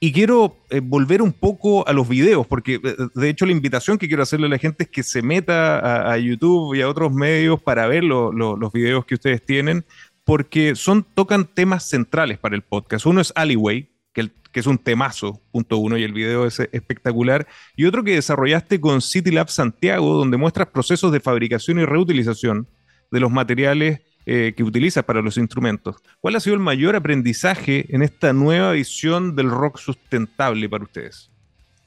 [0.00, 3.98] Y quiero eh, volver un poco a los videos, porque eh, de hecho la invitación
[3.98, 7.12] que quiero hacerle a la gente es que se meta a, YouTube y a otros
[7.12, 9.84] medios para ver los videos que ustedes tienen,
[10.24, 13.06] porque son, tocan temas centrales para el podcast.
[13.06, 17.48] Uno es Alleyway, que, que es un temazo, punto uno, y el video es espectacular.
[17.74, 22.68] Y otro que desarrollaste con City Lab Santiago, donde muestras procesos de fabricación y reutilización
[23.10, 25.96] de los materiales eh, que utilizas para los instrumentos.
[26.20, 31.30] ¿Cuál ha sido el mayor aprendizaje en esta nueva visión del rock sustentable para ustedes?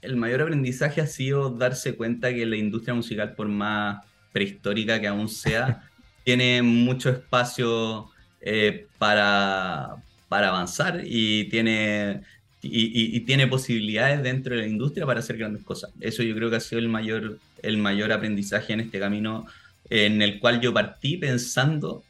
[0.01, 5.07] El mayor aprendizaje ha sido darse cuenta que la industria musical, por más prehistórica que
[5.07, 5.87] aún sea,
[6.23, 8.09] tiene mucho espacio
[8.41, 12.21] eh, para, para avanzar y tiene,
[12.63, 15.91] y, tiene posibilidades dentro de la industria para hacer grandes cosas.
[15.99, 19.45] Eso yo creo que ha sido el mayor, el mayor aprendizaje en este camino
[19.91, 22.03] en el cual yo partí pensando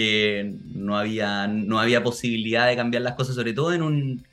[0.00, 4.26] que no había, no había posibilidad de cambiar las cosas, sobre todo en, un,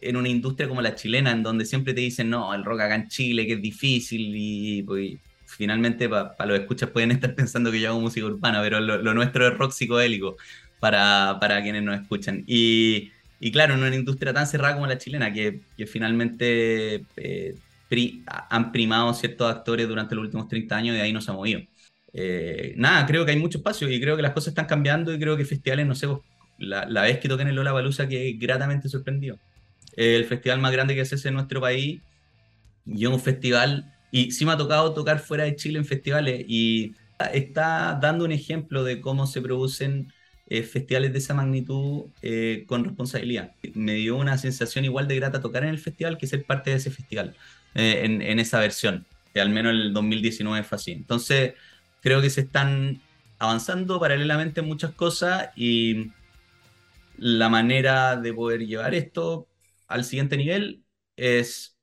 [0.00, 2.94] en una industria como la chilena, en donde siempre te dicen, no, el rock acá
[2.96, 5.12] en Chile, que es difícil, y pues,
[5.44, 9.46] finalmente para los escuchas pueden estar pensando que yo hago música urbana, pero lo, nuestro
[9.46, 10.36] es rock psicodélico
[10.80, 12.44] para, para quienes nos escuchan.
[12.46, 17.54] Y, y, claro, en una industria tan cerrada como la chilena, que, que finalmente eh,
[18.50, 21.34] han primado ciertos actores durante los últimos 30 años y de ahí no se ha
[21.34, 21.60] movido.
[22.14, 25.18] Eh, nada, creo que hay mucho espacio y creo que las cosas están cambiando y
[25.18, 26.08] creo que festivales, no sé,
[26.58, 29.38] la, la vez que toqué en el Lola Balusa que gratamente sorprendió.
[29.96, 32.00] el festival más grande que hace en nuestro país
[32.86, 36.94] y un festival, y sí me ha tocado tocar fuera de Chile en festivales y
[37.32, 40.12] está dando un ejemplo de cómo se producen
[40.48, 43.52] eh, festivales de esa magnitud eh, con responsabilidad.
[43.74, 46.76] Me dio una sensación igual de grata tocar en el festival que ser parte de
[46.76, 47.34] ese festival,
[47.74, 49.06] en, en, esa versión.
[49.34, 50.92] al menos el 2019 fue así.
[50.92, 51.54] Entonces,
[52.02, 53.00] creo que se están
[53.38, 56.12] avanzando paralelamente en muchas cosas y
[57.16, 59.48] la manera de poder llevar esto
[59.88, 60.84] al siguiente nivel
[61.16, 61.78] es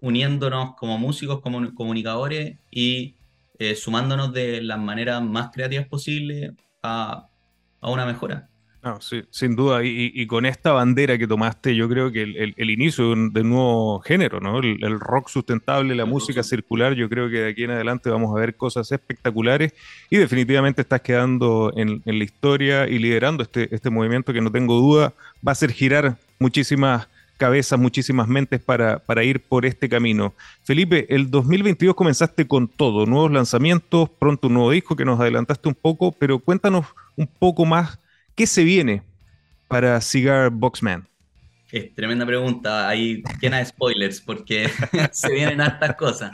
[0.00, 3.16] uniéndonos como músicos, como comunicadores y
[3.58, 6.52] eh, sumándonos de las maneras más creativas posibles
[6.82, 7.28] a,
[7.80, 8.48] a una mejora
[9.00, 13.12] sí, sin duda, y, con esta bandera que tomaste, yo creo que el, inicio de
[13.12, 14.60] un, nuevo género, ¿no?
[14.60, 18.40] El, rock sustentable, la música circular, yo creo que de aquí en adelante vamos a
[18.40, 19.72] ver cosas espectaculares
[20.10, 24.74] y definitivamente estás quedando en, la historia y liderando este, este movimiento que no tengo
[24.74, 25.12] duda
[25.46, 30.34] va a hacer girar muchísimas cabezas, muchísimas mentes para, para ir por este camino.
[30.64, 35.68] Felipe, el 2022 comenzaste con todo, nuevos lanzamientos, pronto un nuevo disco que nos adelantaste
[35.68, 37.98] un poco, pero cuéntanos un poco más
[38.36, 39.02] qué se viene
[39.66, 41.08] para Cigar Boxman.
[41.72, 44.70] Es tremenda pregunta, hay llena de spoilers porque
[45.12, 46.32] se vienen hartas cosas.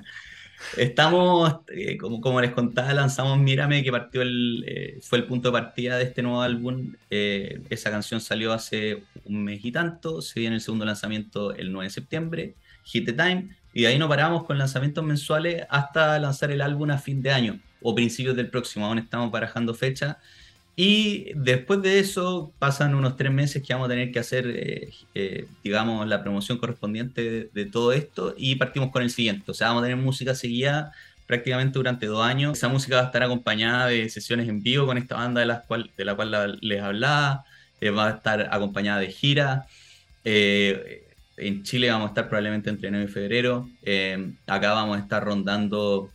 [0.77, 5.49] Estamos, eh, como, como les contaba, lanzamos Mírame, que partió el, eh, fue el punto
[5.49, 6.93] de partida de este nuevo álbum.
[7.11, 11.73] Eh, esa canción salió hace un mes y tanto, se viene el segundo lanzamiento el
[11.73, 16.19] 9 de septiembre, Hit the Time, y de ahí no paramos con lanzamientos mensuales hasta
[16.19, 20.19] lanzar el álbum a fin de año o principios del próximo, aún estamos barajando fecha.
[20.75, 24.91] Y después de eso pasan unos tres meses que vamos a tener que hacer, eh,
[25.15, 29.51] eh, digamos, la promoción correspondiente de, todo esto y partimos con el siguiente.
[29.51, 30.93] O sea, vamos a tener música seguida
[31.27, 32.57] prácticamente durante dos años.
[32.57, 35.61] Esa música va a estar acompañada de sesiones en vivo con esta banda de, la
[35.63, 37.45] cual, de la cual les hablaba,
[37.81, 39.67] eh, va a estar acompañada de gira.
[40.25, 43.69] en Chile vamos a estar probablemente entre enero y febrero.
[44.47, 46.11] acá vamos a estar rondando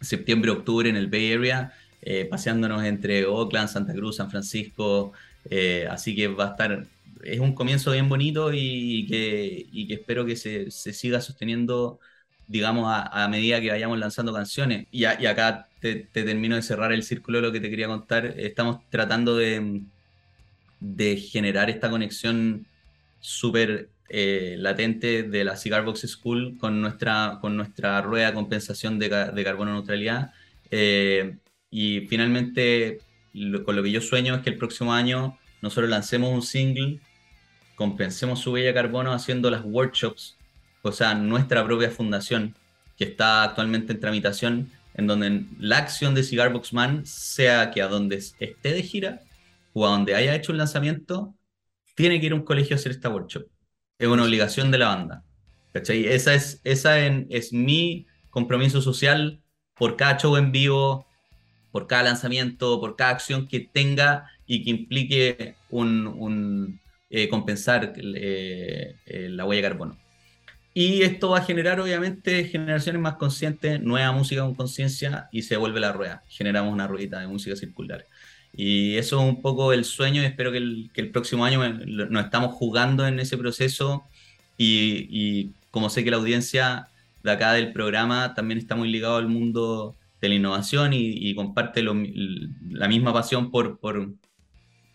[0.00, 5.12] septiembre-octubre en el Bay Area eh, paseándonos entre Oakland, Santa Cruz, San Francisco.
[5.50, 6.86] Eh, así que va a estar,
[7.24, 11.98] es un comienzo bien bonito y, que, espero que se, siga sosteniendo,
[12.46, 14.86] digamos, a, medida que vayamos lanzando canciones.
[14.90, 18.26] Y, acá te, termino de cerrar el círculo de lo que te quería contar.
[18.38, 19.82] Estamos tratando de,
[21.30, 22.66] generar esta conexión
[23.20, 28.98] súper eh, latente de la Cigar Box School con nuestra, con nuestra rueda de compensación
[28.98, 29.10] de
[29.44, 30.32] carbono neutralidad.
[31.70, 33.00] Y finalmente,
[33.64, 37.00] con lo que yo sueño es que el próximo año nosotros lancemos un single,
[37.74, 40.36] compensemos su huella carbono haciendo las workshops,
[40.82, 42.54] o sea, nuestra propia fundación,
[42.96, 47.88] que está actualmente en tramitación, en donde la acción de Cigar Man sea que a
[47.88, 49.20] donde esté de gira
[49.72, 51.34] o a donde haya hecho un lanzamiento,
[51.94, 53.46] tiene que ir a un colegio a hacer esta workshop.
[53.98, 55.24] Es una obligación de la banda.
[55.72, 56.06] ¿Cachai?
[56.06, 59.40] Esa es, esa es mi compromiso social
[59.74, 61.07] por cada show en vivo,
[61.78, 68.96] por cada lanzamiento, por cada acción que tenga y que implique un, eh, compensar eh,
[69.06, 69.96] eh, la huella de carbono.
[70.74, 75.56] Y esto va a generar obviamente generaciones más conscientes, nueva música con conciencia y se
[75.56, 76.24] vuelve la rueda.
[76.28, 78.06] Generamos una ruedita de música circular.
[78.52, 83.06] Y eso es un poco el sueño espero que el, próximo año nos estamos jugando
[83.06, 84.02] en ese proceso
[84.56, 86.88] y, y, como sé que la audiencia
[87.22, 91.82] de acá del programa también está muy ligado al mundo de la innovación y, comparte
[91.82, 94.14] la misma pasión por, por,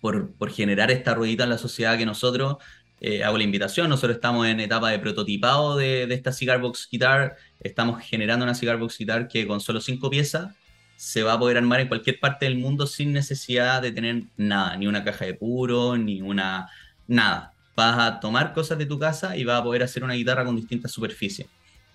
[0.02, 2.58] por, generar esta ruedita en la sociedad que nosotros,
[3.00, 6.88] eh, hago la invitación, nosotros estamos en etapa de prototipado de, de, esta Cigar Box
[6.92, 10.54] Guitar, estamos generando una Cigar Box Guitar que con solo cinco piezas
[11.04, 14.78] se va a poder armar en cualquier parte del mundo sin necesidad de tener nada,
[14.78, 16.70] ni una caja de puro, ni una...
[17.08, 17.54] nada.
[17.76, 20.56] Vas a tomar cosas de tu casa y vas a poder hacer una guitarra con
[20.56, 21.48] distintas superficies.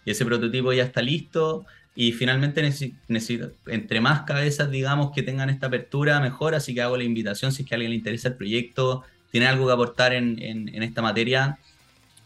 [0.04, 1.64] Y ese prototipo ya está listo,
[1.94, 2.62] y finalmente
[3.08, 6.54] necesito, entre más cabezas, digamos, que tengan esta apertura, mejor.
[6.54, 9.48] Así que hago la invitación, si es que a alguien le interesa el proyecto, tiene
[9.48, 11.58] algo que aportar en, en, esta materia.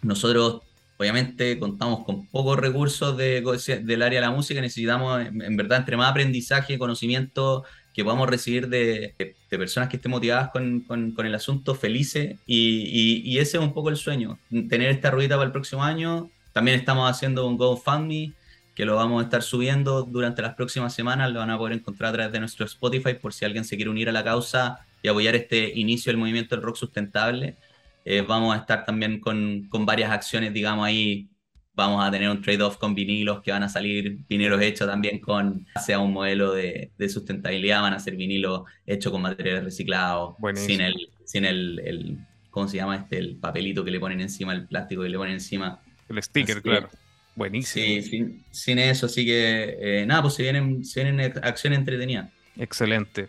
[0.02, 0.60] Nosotros,
[0.98, 3.40] obviamente, contamos con pocos recursos de,
[3.82, 4.60] del área de la música.
[4.60, 10.10] Necesitamos, en, verdad, entre más aprendizaje, conocimiento que podamos recibir de, de personas que estén
[10.10, 12.36] motivadas con, con, con el asunto, felices.
[12.46, 15.82] Y, y, y, ese es un poco el sueño, tener esta ruedita para el próximo
[15.82, 16.30] año.
[16.52, 18.34] También estamos haciendo un GoFundMe
[18.74, 22.10] que lo vamos a estar subiendo durante las próximas semanas, lo van a poder encontrar
[22.10, 25.08] a través de nuestro Spotify por si alguien se quiere unir a la causa y
[25.08, 27.56] apoyar este inicio del movimiento del rock sustentable.
[28.04, 31.28] Eh, vamos a estar también con, con, varias acciones, digamos, ahí
[31.74, 35.66] vamos a tener un trade-off con vinilos que van a salir, vinilos hechos también con,
[35.84, 40.80] sea un modelo de, de sustentabilidad, van a ser vinilos hechos con materiales reciclados, sin
[40.80, 42.18] el, sin el, el,
[42.50, 42.96] ¿cómo se llama?
[42.96, 45.80] Este, el papelito que le ponen encima, el plástico que le ponen encima.
[46.08, 46.90] El sticker, claro.
[47.34, 48.02] Buenísimo.
[48.02, 52.30] Sí, sin, eso, así que eh, nada, pues se vienen, se vienen acciones entretenidas.
[52.56, 53.28] Excelente.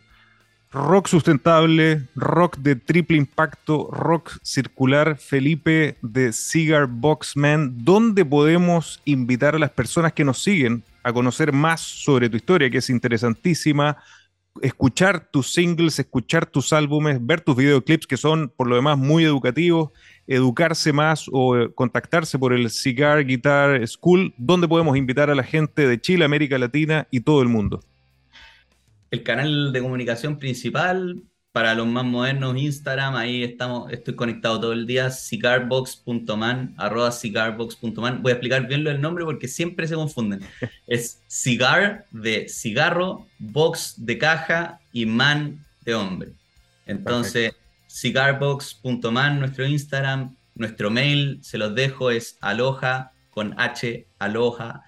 [0.74, 7.86] Rock sustentable, rock de triple impacto, rock circular, Felipe de Cigar Boxman.
[7.86, 12.72] ¿Dónde podemos invitar a las personas que nos siguen a conocer más sobre tu historia,
[12.72, 13.98] que es interesantísima?
[14.64, 19.24] Escuchar tus singles, escuchar tus álbumes, ver tus videoclips que son por lo demás muy
[19.24, 19.92] educativos
[20.28, 25.44] educarse más o eh, contactarse por el Cigar Guitar School, ¿dónde podemos invitar a la
[25.44, 27.82] gente de Chile, América Latina y todo el mundo?
[29.12, 34.74] El canal de comunicación principal para los más modernos, Instagram, ahí estamos, estoy conectado todo
[34.74, 38.24] el día, cigarbox.man, arroba cigarbox.man.
[38.24, 40.42] Voy a explicar bien lo del nombre porque siempre se confunden.
[40.88, 46.34] Es cigar de cigarro, box de caja y man de hombre.
[46.88, 47.54] Entonces,
[47.94, 54.84] cigarbox.man, nuestro Instagram, Nuestro mail, se los dejo, es aloha con h, aloha,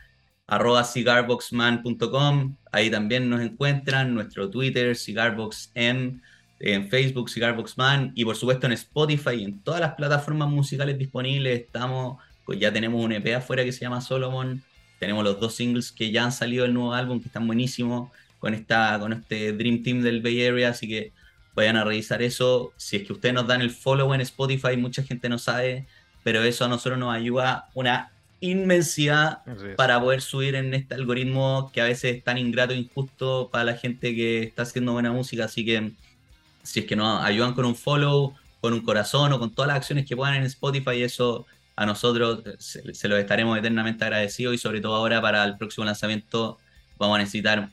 [0.46, 2.56] arroba cigarboxman.com.
[2.72, 6.22] Ahí también nos encuentran nuestro Twitter, cigarboxm,
[6.60, 11.62] en Facebook, cigarboxman, y por supuesto en Spotify, en todas las plataformas musicales disponibles.
[11.62, 14.62] Estamos, pues ya tenemos un EP afuera que se llama Solomon.
[15.00, 18.54] Tenemos los dos singles que ya han salido del nuevo álbum, que están buenísimos, con,
[18.54, 20.70] esta, con este Dream Team del Bay Area.
[20.70, 21.12] Así que
[21.56, 22.74] vayan a revisar eso.
[22.78, 25.88] Si es que ustedes nos dan el follow en Spotify, mucha gente no sabe,
[26.24, 29.40] pero eso a nosotros nos ayuda una inmensidad
[29.78, 33.64] para poder subir en este algoritmo que a veces es tan ingrato e injusto para
[33.64, 35.46] la gente que está haciendo buena música.
[35.46, 35.92] Así que
[36.64, 39.78] si es que nos ayudan con un follow, con un corazón o con todas las
[39.78, 41.46] acciones que puedan en Spotify, eso
[41.76, 45.86] a nosotros se, se lo estaremos eternamente agradecidos y sobre todo ahora para el próximo
[45.86, 46.58] lanzamiento
[46.98, 47.70] vamos a necesitar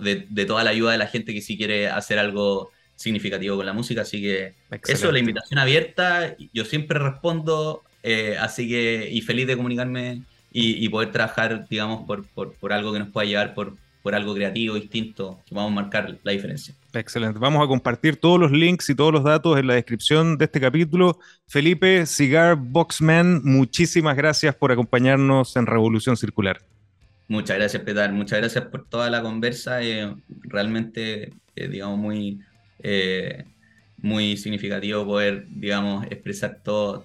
[0.00, 3.64] de, de, toda la ayuda de la gente que sí quiere hacer algo significativo con
[3.64, 4.02] la música.
[4.02, 4.54] Así que
[4.86, 6.36] eso, la invitación abierta.
[6.52, 12.26] Yo siempre respondo, eh, así que, y feliz de comunicarme y, poder trabajar, digamos, por,
[12.26, 15.74] por, por, algo que nos pueda llevar por, por algo creativo, distinto, que vamos a
[15.74, 16.74] marcar la diferencia.
[16.92, 17.38] Excelente.
[17.38, 20.60] Vamos a compartir todos los links y todos los datos en la descripción de este
[20.60, 21.20] capítulo.
[21.46, 26.60] Felipe, Cigar Boxman, muchísimas gracias por acompañarnos en Revolución Circular.
[27.28, 28.10] Muchas gracias, Petar.
[28.12, 29.82] Muchas gracias por toda la conversa.
[29.82, 30.12] Eh,
[30.44, 32.40] realmente, eh, digamos, muy,
[32.82, 33.44] eh,
[33.98, 37.04] muy significativo poder, digamos, expresar todo,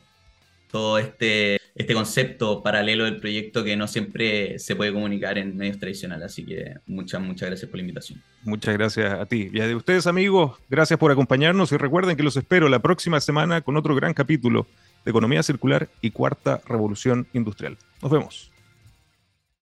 [0.71, 5.79] todo este, este concepto paralelo del proyecto que no siempre se puede comunicar en medios
[5.79, 6.25] tradicionales.
[6.25, 8.21] Así que muchas, muchas gracias por la invitación.
[8.43, 9.49] Muchas gracias a ti.
[9.51, 13.19] Y a de ustedes, amigos, gracias por acompañarnos y recuerden que los espero la próxima
[13.19, 14.67] semana con otro gran capítulo
[15.03, 17.77] de Economía Circular y Cuarta Revolución Industrial.
[18.01, 18.52] Nos vemos.